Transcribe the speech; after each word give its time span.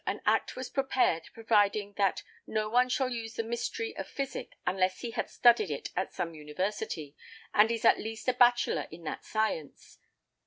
an 0.07 0.19
Act 0.25 0.55
was 0.55 0.67
prepared, 0.71 1.29
providing 1.31 1.93
that 1.93 2.23
"no 2.47 2.67
one 2.67 2.89
shall 2.89 3.09
use 3.11 3.35
the 3.35 3.43
mysterie 3.43 3.95
of 3.95 4.07
fysyk, 4.09 4.53
unless 4.65 5.01
he 5.01 5.11
hath 5.11 5.29
studied 5.29 5.69
it 5.69 5.89
at 5.95 6.11
some 6.11 6.33
university, 6.33 7.15
and 7.53 7.69
is 7.69 7.85
at 7.85 7.99
least 7.99 8.27
a 8.27 8.33
bachelor 8.33 8.87
in 8.89 9.03
that 9.03 9.23
science. 9.23 9.99